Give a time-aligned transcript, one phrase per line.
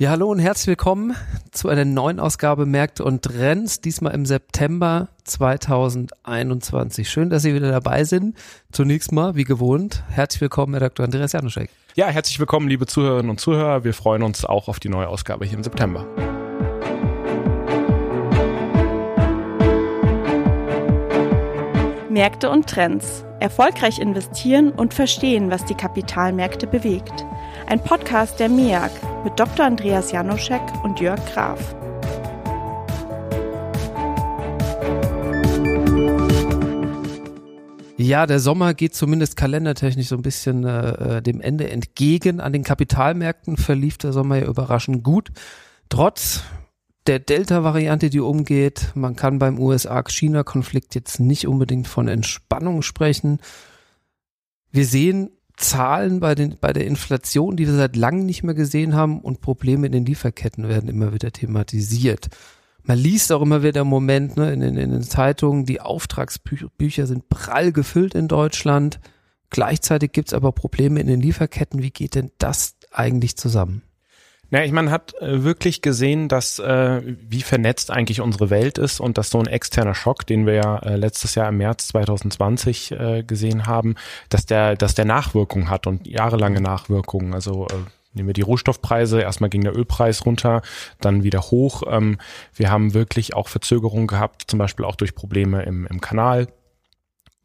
[0.00, 1.16] Ja, hallo und herzlich willkommen
[1.50, 7.10] zu einer neuen Ausgabe Märkte und Trends, diesmal im September 2021.
[7.10, 8.36] Schön, dass Sie wieder dabei sind.
[8.70, 11.04] Zunächst mal, wie gewohnt, herzlich willkommen, Herr Dr.
[11.04, 11.68] Andreas Januszek.
[11.96, 13.82] Ja, herzlich willkommen, liebe Zuhörerinnen und Zuhörer.
[13.82, 16.06] Wir freuen uns auch auf die neue Ausgabe hier im September.
[22.08, 23.24] Märkte und Trends.
[23.40, 27.26] Erfolgreich investieren und verstehen, was die Kapitalmärkte bewegt.
[27.68, 28.90] Ein Podcast der MEAG
[29.24, 29.66] mit Dr.
[29.66, 31.76] Andreas Janoschek und Jörg Graf.
[37.98, 42.40] Ja, der Sommer geht zumindest kalendertechnisch so ein bisschen äh, dem Ende entgegen.
[42.40, 45.28] An den Kapitalmärkten verlief der Sommer ja überraschend gut.
[45.90, 46.44] Trotz
[47.06, 53.40] der Delta-Variante, die umgeht, man kann beim USA-China-Konflikt jetzt nicht unbedingt von Entspannung sprechen.
[54.70, 58.94] Wir sehen Zahlen bei, den, bei der Inflation, die wir seit langem nicht mehr gesehen
[58.94, 62.28] haben und Probleme in den Lieferketten werden immer wieder thematisiert.
[62.84, 67.06] Man liest auch immer wieder im Moment ne, in, in, in den Zeitungen, die Auftragsbücher
[67.06, 69.00] sind prall gefüllt in Deutschland.
[69.50, 71.82] Gleichzeitig gibt's aber Probleme in den Lieferketten.
[71.82, 73.82] Wie geht denn das eigentlich zusammen?
[74.50, 78.98] Ja, ich meine, hat äh, wirklich gesehen, dass äh, wie vernetzt eigentlich unsere Welt ist
[78.98, 82.92] und dass so ein externer Schock, den wir ja äh, letztes Jahr im März 2020
[82.92, 83.96] äh, gesehen haben,
[84.30, 87.34] dass der, dass der Nachwirkungen hat und jahrelange Nachwirkungen.
[87.34, 87.74] Also äh,
[88.14, 90.62] nehmen wir die Rohstoffpreise, erstmal ging der Ölpreis runter,
[90.98, 91.82] dann wieder hoch.
[91.86, 92.16] Ähm,
[92.54, 96.48] wir haben wirklich auch Verzögerungen gehabt, zum Beispiel auch durch Probleme im, im Kanal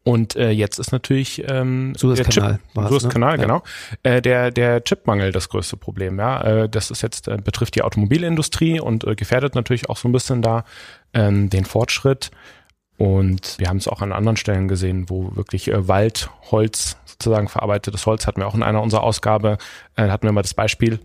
[0.04, 3.42] und äh, jetzt ist natürlich ähm, Suezkanal, der Suezkanal, ne?
[3.42, 3.62] genau,
[4.02, 6.18] äh, der der Chipmangel das größte Problem.
[6.18, 10.06] Ja, äh, das ist jetzt äh, betrifft die Automobilindustrie und äh, gefährdet natürlich auch so
[10.06, 10.64] ein bisschen da
[11.14, 12.30] ähm, den Fortschritt.
[12.96, 17.48] Und wir haben es auch an anderen Stellen gesehen, wo wirklich äh, Wald, Holz sozusagen
[17.48, 19.56] verarbeitetes Holz hatten wir auch in einer unserer Ausgabe
[19.96, 21.00] äh, hatten wir mal das Beispiel,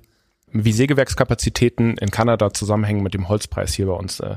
[0.52, 4.36] wie Sägewerkskapazitäten in Kanada zusammenhängen mit dem Holzpreis hier bei uns äh,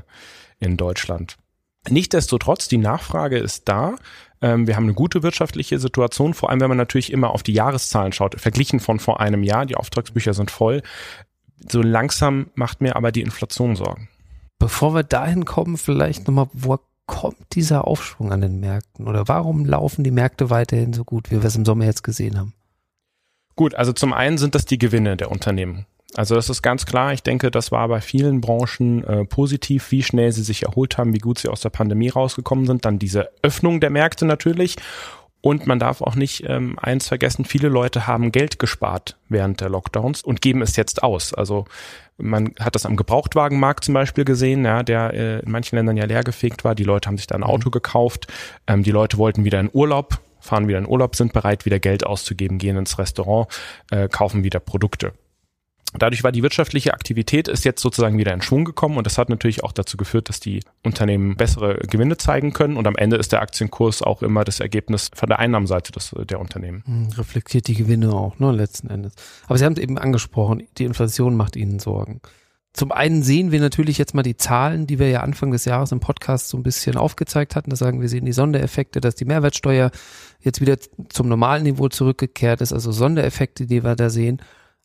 [0.60, 1.36] in Deutschland.
[1.88, 3.96] Nichtsdestotrotz, die Nachfrage ist da.
[4.42, 7.52] Ähm, wir haben eine gute wirtschaftliche Situation, vor allem wenn man natürlich immer auf die
[7.52, 9.64] Jahreszahlen schaut, verglichen von vor einem Jahr.
[9.64, 10.82] Die Auftragsbücher sind voll.
[11.70, 14.08] So langsam macht mir aber die Inflation Sorgen.
[14.58, 19.06] Bevor wir dahin kommen, vielleicht nochmal, wo kommt dieser Aufschwung an den Märkten?
[19.06, 22.38] Oder warum laufen die Märkte weiterhin so gut, wie wir es im Sommer jetzt gesehen
[22.38, 22.54] haben?
[23.54, 25.86] Gut, also zum einen sind das die Gewinne der Unternehmen.
[26.14, 27.12] Also das ist ganz klar.
[27.12, 31.14] Ich denke, das war bei vielen Branchen äh, positiv, wie schnell sie sich erholt haben,
[31.14, 32.84] wie gut sie aus der Pandemie rausgekommen sind.
[32.84, 34.76] Dann diese Öffnung der Märkte natürlich.
[35.42, 39.70] Und man darf auch nicht ähm, eins vergessen, viele Leute haben Geld gespart während der
[39.70, 41.34] Lockdowns und geben es jetzt aus.
[41.34, 41.64] Also
[42.16, 46.04] man hat das am Gebrauchtwagenmarkt zum Beispiel gesehen, ja, der äh, in manchen Ländern ja
[46.04, 46.76] leergefegt war.
[46.76, 47.72] Die Leute haben sich da ein Auto mhm.
[47.72, 48.32] gekauft.
[48.68, 52.06] Ähm, die Leute wollten wieder in Urlaub, fahren wieder in Urlaub, sind bereit, wieder Geld
[52.06, 53.48] auszugeben, gehen ins Restaurant,
[53.90, 55.12] äh, kaufen wieder Produkte.
[55.98, 59.28] Dadurch war die wirtschaftliche Aktivität ist jetzt sozusagen wieder in Schwung gekommen und das hat
[59.28, 63.32] natürlich auch dazu geführt, dass die Unternehmen bessere Gewinne zeigen können und am Ende ist
[63.32, 66.82] der Aktienkurs auch immer das Ergebnis von der Einnahmenseite des, der Unternehmen.
[66.86, 69.12] Hm, reflektiert die Gewinne auch, ne, letzten Endes.
[69.46, 72.20] Aber Sie haben es eben angesprochen, die Inflation macht Ihnen Sorgen.
[72.74, 75.92] Zum einen sehen wir natürlich jetzt mal die Zahlen, die wir ja Anfang des Jahres
[75.92, 77.68] im Podcast so ein bisschen aufgezeigt hatten.
[77.68, 79.90] Da sagen wir sehen die Sondereffekte, dass die Mehrwertsteuer
[80.40, 80.78] jetzt wieder
[81.10, 84.40] zum normalen Niveau zurückgekehrt ist, also Sondereffekte, die wir da sehen.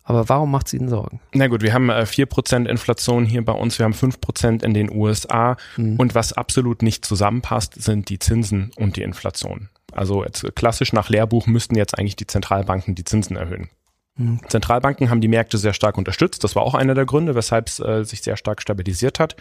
[0.08, 1.20] Aber warum macht es Ihnen Sorgen?
[1.34, 4.22] Na gut, wir haben äh, vier äh, Prozent Inflation hier bei uns, wir haben fünf
[4.22, 5.98] Prozent in den USA mhm.
[5.98, 9.68] und was absolut nicht zusammenpasst, sind die Zinsen und die Inflation.
[9.92, 13.70] Also jetzt klassisch nach Lehrbuch müssten jetzt eigentlich die Zentralbanken die Zinsen erhöhen.
[14.16, 14.40] Mhm.
[14.48, 16.42] Zentralbanken haben die Märkte sehr stark unterstützt.
[16.46, 19.36] Das war auch einer der Gründe, weshalb es äh, sich sehr stark stabilisiert hat.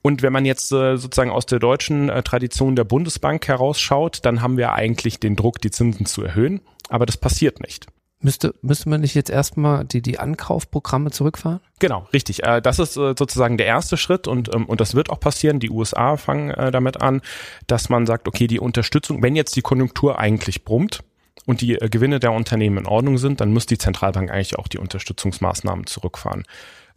[0.00, 4.40] Und wenn man jetzt äh, sozusagen aus der deutschen äh, Tradition der Bundesbank herausschaut, dann
[4.40, 6.62] haben wir eigentlich den Druck, die Zinsen zu erhöhen.
[6.88, 7.88] Aber das passiert nicht.
[8.20, 11.60] Müsste, müsste man nicht jetzt erstmal die, die Ankaufprogramme zurückfahren?
[11.78, 12.44] Genau, richtig.
[12.44, 15.60] Äh, das ist äh, sozusagen der erste Schritt und, ähm, und das wird auch passieren.
[15.60, 17.20] Die USA fangen äh, damit an,
[17.66, 21.00] dass man sagt, okay, die Unterstützung, wenn jetzt die Konjunktur eigentlich brummt
[21.44, 24.78] und die Gewinne der Unternehmen in Ordnung sind, dann muss die Zentralbank eigentlich auch die
[24.78, 26.44] Unterstützungsmaßnahmen zurückfahren.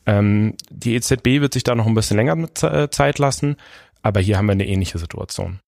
[0.05, 3.57] Ähm, die EZB wird sich da noch ein bisschen länger mit Zeit lassen,
[4.01, 5.59] aber hier haben wir eine ähnliche Situation.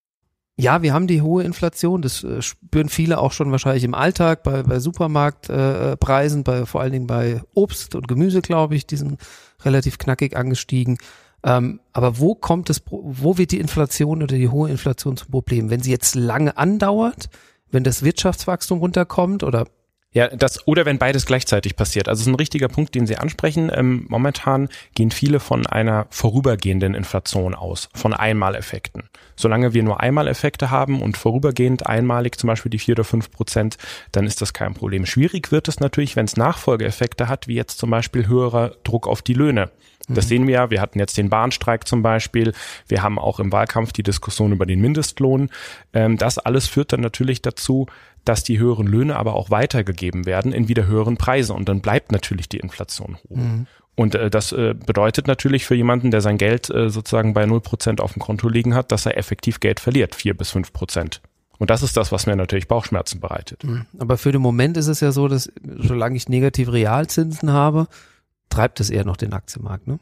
[0.57, 4.43] Ja, wir haben die hohe Inflation, das äh, spüren viele auch schon wahrscheinlich im Alltag,
[4.43, 8.97] bei, bei Supermarktpreisen, äh, bei, vor allen Dingen bei Obst und Gemüse, glaube ich, die
[8.97, 9.19] sind
[9.63, 10.97] relativ knackig angestiegen.
[11.43, 15.69] Ähm, aber wo kommt es, wo wird die Inflation oder die hohe Inflation zum Problem?
[15.69, 17.29] Wenn sie jetzt lange andauert,
[17.71, 19.65] wenn das Wirtschaftswachstum runterkommt oder
[20.13, 22.09] Ja, das oder wenn beides gleichzeitig passiert.
[22.09, 23.71] Also es ist ein richtiger Punkt, den Sie ansprechen.
[23.73, 29.03] Ähm, momentan gehen viele von einer vorübergehenden Inflation aus, von Einmaleffekten.
[29.37, 33.77] Solange wir nur Einmaleffekte haben und vorübergehend einmalig zum Beispiel die vier oder fünf Prozent,
[34.11, 35.05] dann ist das kein Problem.
[35.05, 39.21] Schwierig wird es natürlich, wenn es Nachfolgeeffekte hat, wie jetzt zum Beispiel höherer Druck auf
[39.21, 39.71] die Löhne.
[40.07, 40.29] Das mhm.
[40.29, 40.69] sehen wir ja.
[40.69, 42.53] Wir hatten jetzt den Bahnstreik zum Beispiel.
[42.87, 45.49] Wir haben auch im Wahlkampf die Diskussion über den Mindestlohn.
[45.93, 47.87] Ähm, das alles führt dann natürlich dazu,
[48.25, 52.11] dass die höheren Löhne aber auch weitergegeben werden in wieder höheren Preise und dann bleibt
[52.11, 53.35] natürlich die Inflation hoch.
[53.35, 53.67] Mhm.
[53.95, 57.99] Und äh, das äh, bedeutet natürlich für jemanden, der sein Geld äh, sozusagen bei 0%
[57.99, 61.19] auf dem Konto liegen hat, dass er effektiv Geld verliert, 4 bis 5%.
[61.59, 63.63] Und das ist das, was mir natürlich Bauchschmerzen bereitet.
[63.63, 63.85] Mhm.
[63.99, 67.87] Aber für den Moment ist es ja so, dass solange ich negativ Realzinsen habe,
[68.49, 69.99] treibt es eher noch den Aktienmarkt, ne?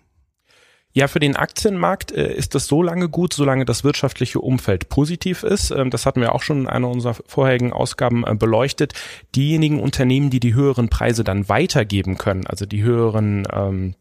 [0.91, 5.43] Ja, für den Aktienmarkt äh, ist das so lange gut, solange das wirtschaftliche Umfeld positiv
[5.43, 5.69] ist.
[5.69, 8.93] Ähm, das hatten wir auch schon in einer unserer vorherigen Ausgaben äh, beleuchtet.
[9.35, 13.93] Diejenigen Unternehmen, die die höheren Preise dann weitergeben können, also die höheren ähm,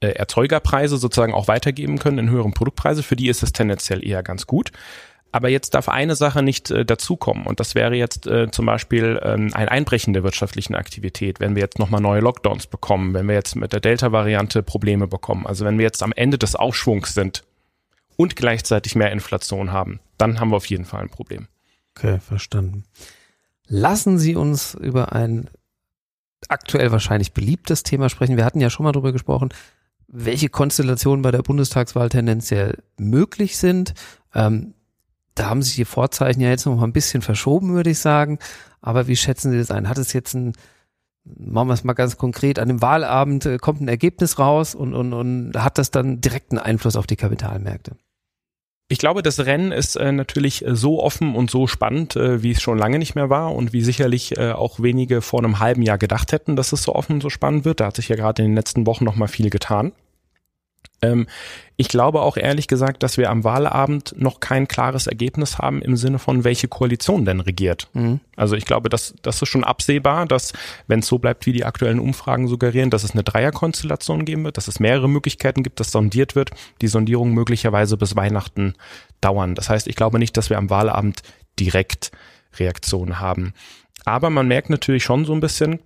[0.00, 4.22] äh, Erzeugerpreise sozusagen auch weitergeben können in höheren Produktpreise, für die ist es tendenziell eher
[4.22, 4.72] ganz gut.
[5.32, 9.20] Aber jetzt darf eine Sache nicht äh, dazukommen und das wäre jetzt äh, zum Beispiel
[9.22, 13.34] ähm, ein Einbrechen der wirtschaftlichen Aktivität, wenn wir jetzt nochmal neue Lockdowns bekommen, wenn wir
[13.34, 17.44] jetzt mit der Delta-Variante Probleme bekommen, also wenn wir jetzt am Ende des Aufschwungs sind
[18.16, 21.46] und gleichzeitig mehr Inflation haben, dann haben wir auf jeden Fall ein Problem.
[21.96, 22.84] Okay, verstanden.
[23.66, 25.48] Lassen Sie uns über ein
[26.48, 28.36] aktuell wahrscheinlich beliebtes Thema sprechen.
[28.36, 29.50] Wir hatten ja schon mal darüber gesprochen,
[30.08, 33.94] welche Konstellationen bei der Bundestagswahl tendenziell möglich sind.
[34.34, 34.74] Ähm,
[35.40, 38.38] da haben sich die Vorzeichen ja jetzt noch mal ein bisschen verschoben, würde ich sagen.
[38.82, 39.88] Aber wie schätzen Sie das ein?
[39.88, 40.52] Hat es jetzt ein,
[41.24, 44.92] machen wir es mal ganz konkret, an dem Wahlabend äh, kommt ein Ergebnis raus und,
[44.92, 47.96] und, und hat das dann direkten Einfluss auf die Kapitalmärkte?
[48.88, 52.60] Ich glaube, das Rennen ist äh, natürlich äh, so offen und so spannend, wie es
[52.60, 56.32] schon lange nicht mehr war und wie sicherlich auch wenige vor einem halben Jahr gedacht
[56.32, 57.80] hätten, dass es so offen und so spannend wird.
[57.80, 59.92] Da hat sich ja gerade in den letzten Wochen noch mal viel getan.
[61.02, 61.26] Ähm,
[61.76, 65.96] ich glaube auch ehrlich gesagt, dass wir am Wahlabend noch kein klares Ergebnis haben im
[65.96, 67.88] Sinne von, welche Koalition denn regiert.
[67.94, 68.20] Mhm.
[68.36, 70.52] Also ich glaube, das, das ist schon absehbar, dass,
[70.88, 74.58] wenn es so bleibt, wie die aktuellen Umfragen suggerieren, dass es eine Dreierkonstellation geben wird,
[74.58, 76.50] dass es mehrere Möglichkeiten gibt, dass sondiert wird,
[76.82, 78.74] die Sondierung möglicherweise bis Weihnachten
[79.22, 79.54] dauern.
[79.54, 81.22] Das heißt, ich glaube nicht, dass wir am Wahlabend
[81.58, 82.12] direkt
[82.58, 83.54] Reaktionen haben.
[84.04, 85.80] Aber man merkt natürlich schon so ein bisschen,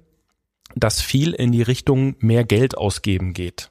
[0.74, 3.70] dass viel in die Richtung mehr Geld ausgeben geht.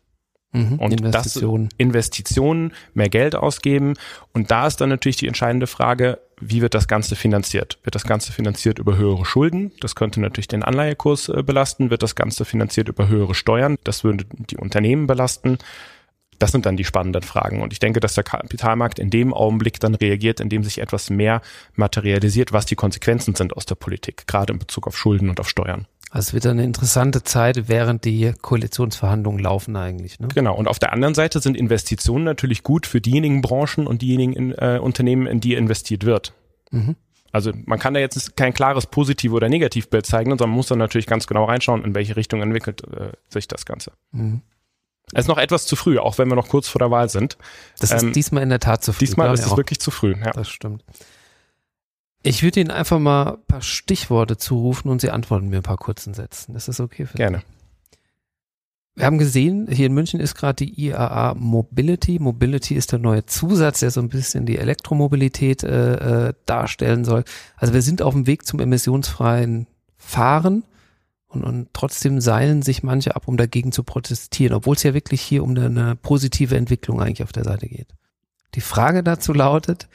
[0.53, 1.69] Mhm, und Investitionen.
[1.69, 3.95] das Investitionen, mehr Geld ausgeben.
[4.33, 7.79] Und da ist dann natürlich die entscheidende Frage, wie wird das Ganze finanziert?
[7.83, 9.71] Wird das Ganze finanziert über höhere Schulden?
[9.81, 11.89] Das könnte natürlich den Anleihekurs äh, belasten.
[11.89, 13.77] Wird das Ganze finanziert über höhere Steuern?
[13.83, 15.57] Das würde die Unternehmen belasten.
[16.39, 17.61] Das sind dann die spannenden Fragen.
[17.61, 21.41] Und ich denke, dass der Kapitalmarkt in dem Augenblick dann reagiert, indem sich etwas mehr
[21.75, 25.49] materialisiert, was die Konsequenzen sind aus der Politik, gerade in Bezug auf Schulden und auf
[25.49, 25.87] Steuern.
[26.13, 30.19] Also es wird eine interessante Zeit, während die Koalitionsverhandlungen laufen eigentlich.
[30.19, 30.27] Ne?
[30.27, 30.55] Genau.
[30.55, 34.51] Und auf der anderen Seite sind Investitionen natürlich gut für diejenigen Branchen und diejenigen in,
[34.51, 36.33] äh, Unternehmen, in die investiert wird.
[36.69, 36.97] Mhm.
[37.31, 40.77] Also man kann da jetzt kein klares Positiv- oder Negativbild zeigen, sondern man muss dann
[40.77, 43.93] natürlich ganz genau reinschauen, in welche Richtung entwickelt äh, sich das Ganze.
[44.11, 44.43] Mhm.
[45.13, 47.39] Es ist noch etwas zu früh, auch wenn wir noch kurz vor der Wahl sind.
[47.79, 48.99] Das ist ähm, diesmal in der Tat zu früh.
[48.99, 50.13] Diesmal ist es wirklich zu früh.
[50.23, 50.31] Ja.
[50.31, 50.83] Das stimmt.
[52.23, 55.77] Ich würde Ihnen einfach mal ein paar Stichworte zurufen und Sie antworten mir ein paar
[55.77, 56.55] kurzen Sätzen.
[56.55, 57.17] Ist das okay für Sie?
[57.17, 57.43] Gerne.
[58.95, 62.19] Wir haben gesehen, hier in München ist gerade die IAA Mobility.
[62.19, 67.23] Mobility ist der neue Zusatz, der so ein bisschen die Elektromobilität äh, äh, darstellen soll.
[67.57, 69.67] Also wir sind auf dem Weg zum emissionsfreien
[69.97, 70.63] Fahren
[71.27, 75.21] und, und trotzdem seilen sich manche ab, um dagegen zu protestieren, obwohl es ja wirklich
[75.21, 77.87] hier um eine positive Entwicklung eigentlich auf der Seite geht.
[78.53, 79.89] Die Frage dazu lautet,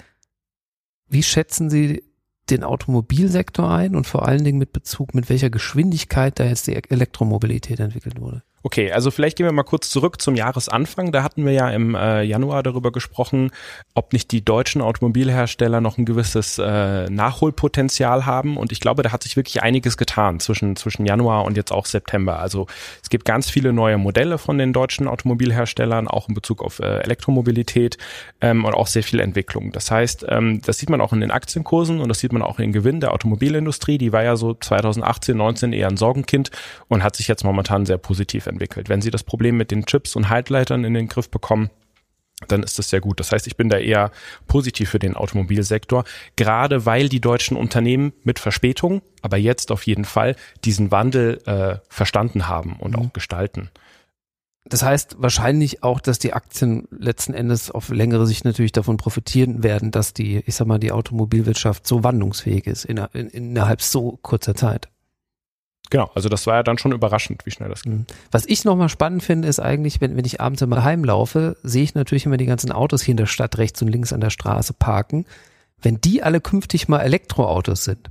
[1.09, 2.03] wie schätzen Sie
[2.51, 6.75] den Automobilsektor ein und vor allen Dingen mit Bezug, mit welcher Geschwindigkeit da jetzt die
[6.75, 8.43] Elektromobilität entwickelt wurde?
[8.65, 11.13] Okay, also vielleicht gehen wir mal kurz zurück zum Jahresanfang.
[11.13, 13.53] Da hatten wir ja im äh, Januar darüber gesprochen,
[13.95, 18.57] ob nicht die deutschen Automobilhersteller noch ein gewisses äh, Nachholpotenzial haben.
[18.57, 21.87] Und ich glaube, da hat sich wirklich einiges getan zwischen, zwischen Januar und jetzt auch
[21.87, 22.41] September.
[22.41, 22.67] Also
[23.01, 26.99] es gibt ganz viele neue Modelle von den deutschen Automobilherstellern, auch in Bezug auf äh,
[26.99, 27.97] Elektromobilität
[28.41, 29.71] ähm, und auch sehr viel Entwicklung.
[29.71, 32.59] Das heißt, ähm, das sieht man auch in den Aktienkursen und das sieht man auch
[32.59, 33.99] in den Gewinn der Automobilindustrie.
[33.99, 36.51] Die war ja so 2018, 19 eher ein Sorgenkind
[36.89, 38.89] und hat sich jetzt momentan sehr positiv entwickelt.
[38.89, 41.71] Wenn Sie das Problem mit den Chips und Haltleitern in den Griff bekommen,
[42.47, 43.19] dann ist das sehr gut.
[43.19, 44.13] Das heißt, ich bin da eher
[44.47, 46.05] positiv für den Automobilsektor,
[46.37, 51.79] gerade weil die deutschen Unternehmen mit Verspätung, aber jetzt auf jeden Fall diesen Wandel äh,
[51.89, 53.07] verstanden haben und mhm.
[53.07, 53.71] auch gestalten.
[54.69, 59.63] Das heißt wahrscheinlich auch, dass die Aktien letzten Endes auf längere Sicht natürlich davon profitieren
[59.63, 64.19] werden, dass die, ich sag mal, die Automobilwirtschaft so wandlungsfähig ist in, in, innerhalb so
[64.21, 64.89] kurzer Zeit.
[65.91, 67.93] Genau, also das war ja dann schon überraschend, wie schnell das ging.
[67.93, 68.07] Mhm.
[68.31, 71.95] Was ich nochmal spannend finde, ist eigentlich, wenn, wenn ich abends immer heimlaufe, sehe ich
[71.95, 74.75] natürlich immer die ganzen Autos hier in der Stadt rechts und links an der Straße
[74.75, 75.25] parken.
[75.81, 78.11] Wenn die alle künftig mal Elektroautos sind,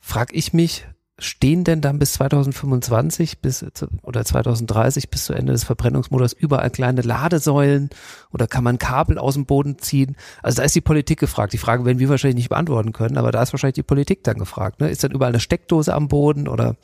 [0.00, 0.86] frage ich mich,
[1.18, 3.64] stehen denn dann bis 2025 bis
[4.02, 7.90] oder 2030 bis zu Ende des Verbrennungsmodus überall kleine Ladesäulen
[8.32, 10.16] oder kann man Kabel aus dem Boden ziehen?
[10.42, 11.52] Also da ist die Politik gefragt.
[11.52, 14.38] Die Frage werden wir wahrscheinlich nicht beantworten können, aber da ist wahrscheinlich die Politik dann
[14.38, 14.80] gefragt.
[14.80, 14.90] Ne?
[14.90, 16.76] Ist dann überall eine Steckdose am Boden oder?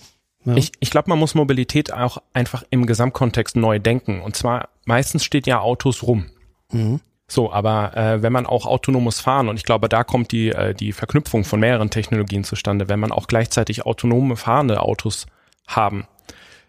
[0.44, 0.56] Ja.
[0.56, 4.20] Ich, ich glaube, man muss Mobilität auch einfach im Gesamtkontext neu denken.
[4.20, 6.26] Und zwar meistens steht ja Autos rum.
[6.70, 7.00] Mhm.
[7.26, 10.74] So, aber äh, wenn man auch autonomes Fahren, und ich glaube, da kommt die, äh,
[10.74, 15.26] die Verknüpfung von mehreren Technologien zustande, wenn man auch gleichzeitig autonome fahrende Autos
[15.66, 16.06] haben,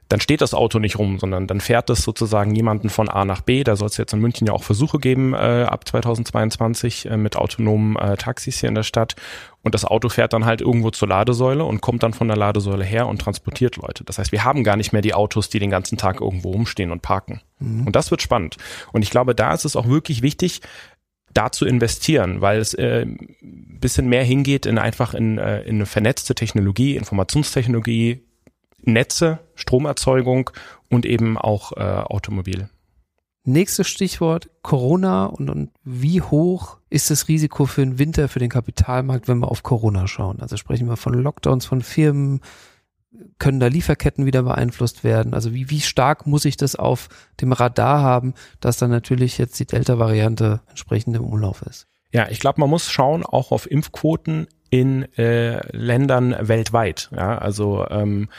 [0.07, 3.41] dann steht das Auto nicht rum, sondern dann fährt es sozusagen jemanden von A nach
[3.41, 3.63] B.
[3.63, 7.35] Da soll es jetzt in München ja auch Versuche geben äh, ab 2022 äh, mit
[7.35, 9.15] autonomen äh, Taxis hier in der Stadt.
[9.63, 12.85] Und das Auto fährt dann halt irgendwo zur Ladesäule und kommt dann von der Ladesäule
[12.85, 14.03] her und transportiert Leute.
[14.03, 16.91] Das heißt, wir haben gar nicht mehr die Autos, die den ganzen Tag irgendwo rumstehen
[16.91, 17.41] und parken.
[17.57, 17.87] Mhm.
[17.87, 18.57] Und das wird spannend.
[18.91, 20.61] Und ich glaube, da ist es auch wirklich wichtig,
[21.33, 23.07] da zu investieren, weil es äh,
[23.41, 28.21] bisschen mehr hingeht in einfach in, äh, in eine vernetzte Technologie, Informationstechnologie,
[28.85, 30.49] Netze, Stromerzeugung
[30.89, 32.69] und eben auch äh, Automobil.
[33.43, 38.49] Nächstes Stichwort Corona und, und wie hoch ist das Risiko für den Winter für den
[38.49, 40.41] Kapitalmarkt, wenn wir auf Corona schauen?
[40.41, 42.41] Also sprechen wir von Lockdowns von Firmen,
[43.37, 45.35] können da Lieferketten wieder beeinflusst werden?
[45.35, 47.07] Also wie, wie stark muss ich das auf
[47.39, 51.87] dem Radar haben, dass dann natürlich jetzt die Delta-Variante entsprechend im Umlauf ist?
[52.11, 57.09] Ja, ich glaube, man muss schauen auch auf Impfquoten in äh, Ländern weltweit.
[57.15, 58.29] Ja, also ähm,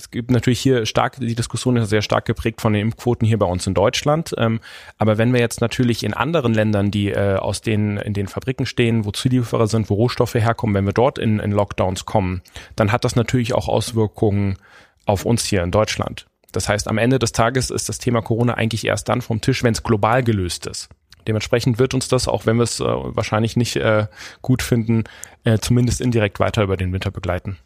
[0.00, 3.38] es gibt natürlich hier stark, die Diskussion ist sehr stark geprägt von den Impfquoten hier
[3.38, 4.34] bei uns in Deutschland.
[4.38, 4.60] Ähm,
[4.96, 8.64] aber wenn wir jetzt natürlich in anderen Ländern, die äh, aus den, in den Fabriken
[8.64, 12.40] stehen, wo Zulieferer sind, wo Rohstoffe herkommen, wenn wir dort in, in Lockdowns kommen,
[12.76, 14.56] dann hat das natürlich auch Auswirkungen
[15.04, 16.26] auf uns hier in Deutschland.
[16.52, 19.62] Das heißt, am Ende des Tages ist das Thema Corona eigentlich erst dann vom Tisch,
[19.62, 20.88] wenn es global gelöst ist.
[21.28, 24.06] Dementsprechend wird uns das, auch wenn wir es äh, wahrscheinlich nicht äh,
[24.40, 25.04] gut finden,
[25.44, 27.58] äh, zumindest indirekt weiter über den Winter begleiten.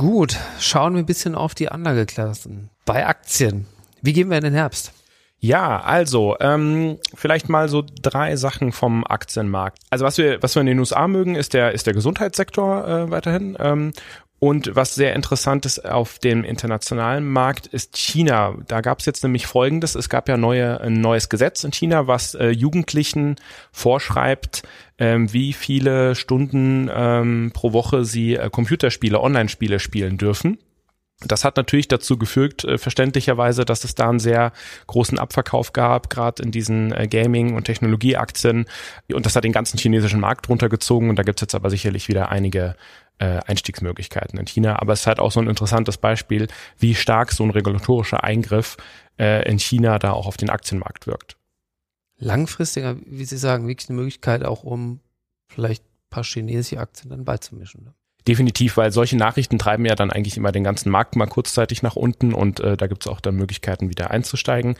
[0.00, 2.70] Gut, schauen wir ein bisschen auf die Anlageklassen.
[2.86, 3.66] Bei Aktien.
[4.00, 4.94] Wie gehen wir in den Herbst?
[5.40, 9.76] Ja, also ähm, vielleicht mal so drei Sachen vom Aktienmarkt.
[9.90, 13.10] Also was wir was wir in den USA mögen, ist der ist der Gesundheitssektor äh,
[13.10, 13.92] weiterhin ähm,
[14.40, 18.56] und was sehr interessant ist auf dem internationalen Markt ist China.
[18.66, 19.94] Da gab es jetzt nämlich Folgendes.
[19.94, 23.36] Es gab ja neue, ein neues Gesetz in China, was äh, Jugendlichen
[23.70, 24.62] vorschreibt,
[24.98, 30.56] ähm, wie viele Stunden ähm, pro Woche sie äh, Computerspiele, Online-Spiele spielen dürfen.
[31.22, 34.52] Das hat natürlich dazu gefügt, äh, verständlicherweise, dass es da einen sehr
[34.86, 38.64] großen Abverkauf gab, gerade in diesen äh, Gaming- und Technologieaktien.
[39.12, 41.10] Und das hat den ganzen chinesischen Markt runtergezogen.
[41.10, 42.74] Und da gibt's jetzt aber sicherlich wieder einige
[43.20, 44.80] äh, Einstiegsmöglichkeiten in China.
[44.80, 46.48] Aber es ist halt auch so ein interessantes Beispiel,
[46.78, 48.76] wie stark so ein regulatorischer Eingriff
[49.18, 51.36] äh, in China da auch auf den Aktienmarkt wirkt.
[52.18, 55.00] Langfristiger, wie Sie sagen, wirklich eine Möglichkeit auch, um
[55.48, 57.84] vielleicht ein paar chinesische Aktien dann beizumischen.
[57.84, 57.94] Ne?
[58.28, 61.96] Definitiv, weil solche Nachrichten treiben ja dann eigentlich immer den ganzen Markt mal kurzzeitig nach
[61.96, 64.76] unten und äh, da gibt's auch dann Möglichkeiten, wieder einzusteigen.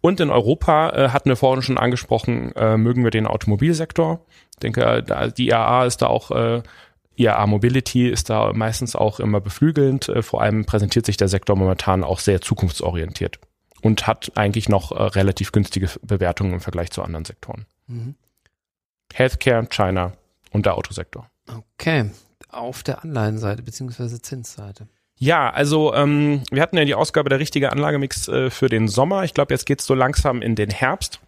[0.00, 4.24] Und in Europa äh, hatten wir vorhin schon angesprochen, äh, mögen wir den Automobilsektor.
[4.52, 5.04] Ich denke,
[5.36, 6.62] die IAA ist da auch äh,
[7.16, 10.08] IAA Mobility ist da meistens auch immer beflügelnd.
[10.08, 13.38] Äh, vor allem präsentiert sich der Sektor momentan auch sehr zukunftsorientiert
[13.82, 17.66] und hat eigentlich noch äh, relativ günstige Bewertungen im Vergleich zu anderen Sektoren.
[17.86, 18.14] Mhm.
[19.12, 20.12] Healthcare, China
[20.50, 21.30] und der Autosektor.
[21.76, 22.10] Okay,
[22.48, 24.88] auf der Anleihenseite beziehungsweise Zinsseite.
[25.16, 29.24] Ja, also ähm, wir hatten ja die Ausgabe der richtige Anlagemix äh, für den Sommer.
[29.24, 31.20] Ich glaube, jetzt geht's so langsam in den Herbst.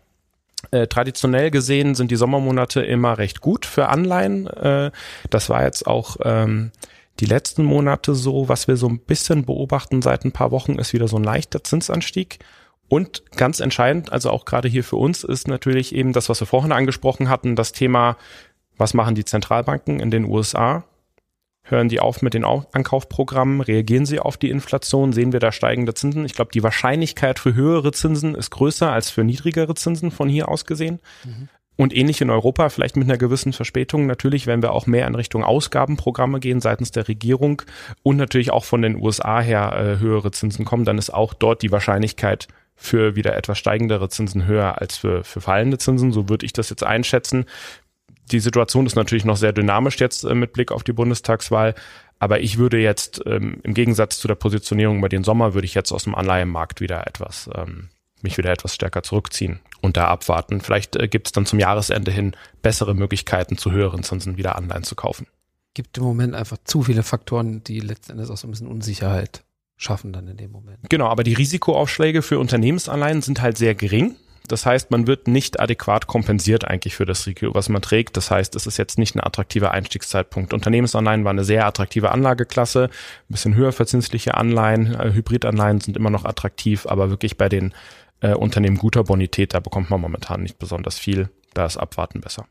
[0.71, 4.47] Äh, traditionell gesehen sind die Sommermonate immer recht gut für Anleihen.
[4.47, 4.91] Äh,
[5.31, 6.73] das war jetzt auch ähm,
[7.21, 8.49] die letzten Monate so.
[8.49, 11.63] Was wir so ein bisschen beobachten seit ein paar Wochen, ist wieder so ein leichter
[11.63, 12.39] Zinsanstieg.
[12.89, 16.47] Und ganz entscheidend, also auch gerade hier für uns, ist natürlich eben das, was wir
[16.47, 18.17] vorhin angesprochen hatten, das Thema,
[18.77, 20.85] was machen die Zentralbanken in den USA?
[21.68, 23.61] Hören die auf mit den Ankaufprogrammen?
[23.61, 25.12] Reagieren sie auf die Inflation?
[25.12, 26.25] Sehen wir da steigende Zinsen?
[26.25, 30.49] Ich glaube, die Wahrscheinlichkeit für höhere Zinsen ist größer als für niedrigere Zinsen von hier
[30.49, 31.00] aus gesehen.
[31.25, 31.49] Mhm.
[31.75, 34.06] Und ähnlich in Europa, vielleicht mit einer gewissen Verspätung.
[34.06, 37.62] Natürlich, wenn wir auch mehr in Richtung Ausgabenprogramme gehen seitens der Regierung
[38.04, 41.62] und natürlich auch von den USA her äh, höhere Zinsen kommen, dann ist auch dort
[41.62, 42.46] die Wahrscheinlichkeit
[42.76, 46.12] für wieder etwas steigendere Zinsen höher als für, für fallende Zinsen.
[46.12, 47.44] So würde ich das jetzt einschätzen
[48.30, 51.75] die Situation ist natürlich noch sehr dynamisch jetzt äh, mit Blick auf die Bundestagswahl.
[52.18, 55.75] Aber ich würde jetzt ähm, im Gegensatz zu der Positionierung über den Sommer, würde ich
[55.75, 57.88] jetzt aus dem Anleihenmarkt wieder etwas, ähm,
[58.23, 60.61] mich wieder etwas stärker zurückziehen und da abwarten.
[60.61, 64.85] Vielleicht äh, gibt es dann zum Jahresende hin bessere Möglichkeiten, zu höheren Zinsen wieder Anleihen
[64.85, 65.26] zu kaufen.
[65.75, 69.45] Gibt im Moment einfach zu viele Faktoren, die letzten Endes auch so ein bisschen Unsicherheit
[69.76, 70.78] schaffen dann in dem Moment.
[70.88, 74.16] Genau, aber die Risikoaufschläge für Unternehmensanleihen sind halt sehr gering.
[74.49, 78.17] Das heißt, man wird nicht adäquat kompensiert eigentlich für das Risiko, was man trägt.
[78.17, 80.53] Das heißt, es ist jetzt nicht ein attraktiver Einstiegszeitpunkt.
[80.53, 86.11] Unternehmensanleihen war eine sehr attraktive Anlageklasse, ein bisschen höher verzinsliche Anleihen, äh, Hybridanleihen sind immer
[86.11, 87.75] noch attraktiv, aber wirklich bei den
[88.21, 91.29] äh, Unternehmen guter Bonität, da bekommt man momentan nicht besonders viel.
[91.55, 92.47] Da ist Abwarten besser.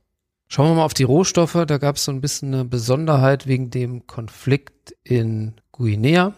[0.48, 1.66] Schauen wir mal auf die Rohstoffe.
[1.68, 6.34] Da gab es so ein bisschen eine Besonderheit wegen dem Konflikt in Guinea.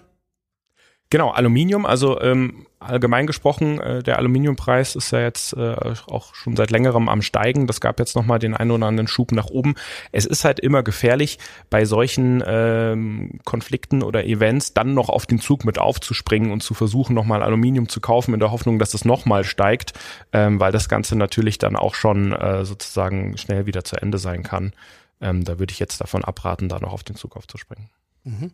[1.10, 5.76] Genau, Aluminium, also ähm, allgemein gesprochen, äh, der Aluminiumpreis ist ja jetzt äh,
[6.08, 7.66] auch schon seit längerem am steigen.
[7.66, 9.76] Das gab jetzt nochmal den einen oder anderen Schub nach oben.
[10.12, 15.40] Es ist halt immer gefährlich, bei solchen ähm, Konflikten oder Events dann noch auf den
[15.40, 19.06] Zug mit aufzuspringen und zu versuchen, nochmal Aluminium zu kaufen, in der Hoffnung, dass es
[19.06, 19.94] nochmal steigt,
[20.34, 24.44] ähm, weil das Ganze natürlich dann auch schon äh, sozusagen schnell wieder zu Ende sein
[24.44, 24.74] kann.
[25.22, 27.90] Ähm, da würde ich jetzt davon abraten, da noch auf den Zug aufzuspringen.
[28.26, 28.52] Mhm.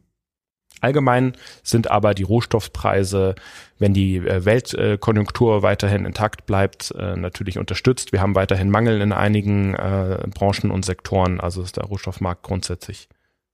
[0.83, 3.35] Allgemein sind aber die Rohstoffpreise,
[3.79, 8.11] wenn die äh, Weltkonjunktur weiterhin intakt bleibt, äh, natürlich unterstützt.
[8.11, 13.07] Wir haben weiterhin Mangel in einigen äh, Branchen und Sektoren, also ist der Rohstoffmarkt grundsätzlich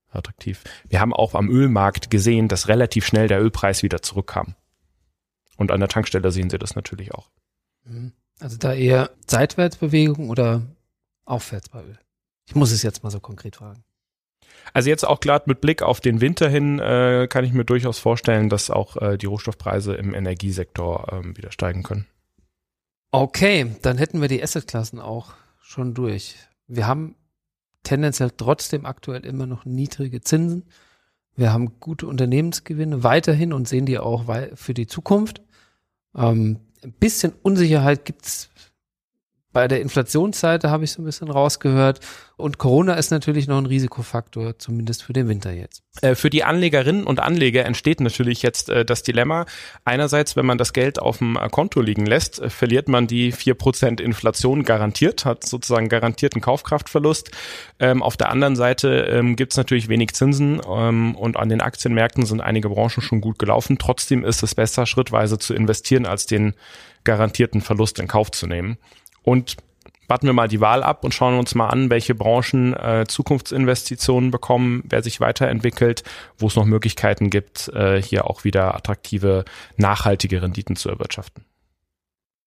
[0.09, 0.63] attraktiv.
[0.88, 4.55] Wir haben auch am Ölmarkt gesehen, dass relativ schnell der Ölpreis wieder zurückkam.
[5.55, 7.29] Und an der Tankstelle sehen Sie das natürlich auch.
[7.86, 8.13] Mhm.
[8.39, 10.63] Also da eher Seitwärtsbewegung oder
[11.25, 12.00] aufwärts bei Öl?
[12.48, 13.83] Ich muss es jetzt mal so konkret fragen.
[14.73, 17.99] Also jetzt auch gerade mit Blick auf den Winter hin äh, kann ich mir durchaus
[17.99, 22.05] vorstellen, dass auch äh, die Rohstoffpreise im Energiesektor ähm, wieder steigen können.
[23.11, 26.35] Okay, dann hätten wir die Assetklassen auch schon durch.
[26.67, 27.15] Wir haben
[27.83, 30.65] tendenziell trotzdem aktuell immer noch niedrige Zinsen.
[31.35, 35.41] Wir haben gute Unternehmensgewinne weiterhin und sehen die auch für die Zukunft.
[36.15, 38.49] Ähm, ein bisschen Unsicherheit gibt's
[39.51, 42.00] bei der Inflationsseite habe ich so ein bisschen rausgehört.
[42.38, 45.84] Und Corona ist natürlich noch ein Risikofaktor, zumindest für den Winter jetzt.
[46.01, 49.46] Äh, für die Anlegerinnen und Anleger entsteht natürlich jetzt äh, das Dilemma.
[49.84, 53.56] Einerseits, wenn man das Geld auf dem äh, Konto liegen lässt, verliert man die vier
[53.56, 57.32] Prozent Inflation garantiert, hat sozusagen garantierten Kaufkraftverlust.
[57.79, 61.60] Ähm, auf der anderen Seite ähm, gibt es natürlich wenig Zinsen ähm, und an den
[61.60, 63.77] Aktienmärkten sind einige Branchen schon gut gelaufen.
[63.79, 66.53] Trotzdem ist es besser, schrittweise zu investieren, als den
[67.03, 68.77] garantierten Verlust in Kauf zu nehmen.
[69.23, 69.57] Und
[70.09, 74.32] warten wir mal die Wahl ab und schauen uns mal an, welche Branchen äh, Zukunftsinvestitionen
[74.32, 76.03] bekommen, wer sich weiterentwickelt,
[76.38, 79.45] wo es noch Möglichkeiten gibt, äh, hier auch wieder attraktive,
[79.77, 81.45] nachhaltige Renditen zu erwirtschaften.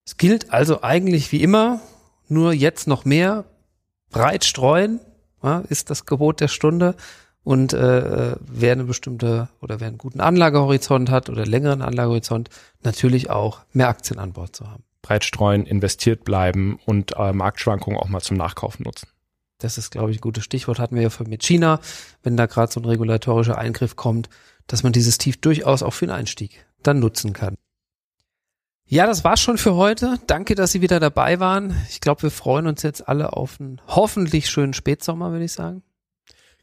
[0.05, 1.81] Es gilt also eigentlich wie immer,
[2.29, 3.45] nur jetzt noch mehr,
[4.11, 4.99] breit streuen,
[5.43, 6.97] ja, ist das Gebot der Stunde.
[7.45, 12.51] Und äh, wer eine bestimmte oder wer einen guten Anlagehorizont hat oder längeren Anlagehorizont,
[12.83, 17.99] natürlich auch mehr Aktien an Bord zu haben breit streuen, investiert bleiben und äh, Marktschwankungen
[17.99, 19.09] auch mal zum Nachkaufen nutzen.
[19.59, 20.79] Das ist, glaube ich, ein gutes Stichwort.
[20.79, 21.81] Hatten wir ja mit China,
[22.23, 24.29] wenn da gerade so ein regulatorischer Eingriff kommt,
[24.67, 27.57] dass man dieses Tief durchaus auch für den Einstieg dann nutzen kann.
[28.87, 30.19] Ja, das war's schon für heute.
[30.27, 31.75] Danke, dass Sie wieder dabei waren.
[31.89, 35.83] Ich glaube, wir freuen uns jetzt alle auf einen hoffentlich schönen Spätsommer, würde ich sagen.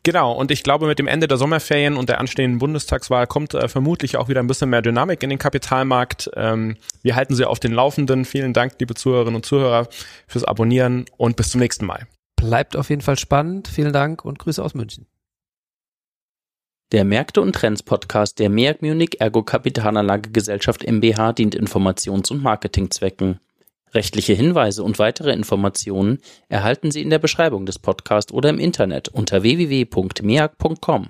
[0.04, 3.68] Genau, und ich glaube, mit dem Ende der Sommerferien und der anstehenden Bundestagswahl kommt äh,
[3.68, 6.32] vermutlich auch wieder ein bisschen mehr Dynamik in den Kapitalmarkt.
[6.36, 8.24] Ähm, wir halten Sie auf den Laufenden.
[8.24, 9.88] Vielen Dank, liebe Zuhörerinnen und Zuhörer,
[10.26, 12.08] fürs Abonnieren und bis zum nächsten Mal.
[12.38, 13.68] Bleibt auf jeden Fall spannend.
[13.68, 15.06] Vielen Dank und Grüße aus München.
[16.94, 22.42] Der Märkte und Trends Podcast der MEAG Munich Ergo Kapitalanlage Gesellschaft MBH dient Informations- und
[22.42, 23.40] Marketingzwecken.
[23.94, 29.10] Rechtliche Hinweise und weitere Informationen erhalten Sie in der Beschreibung des Podcasts oder im Internet
[29.10, 31.10] unter www.meag.com.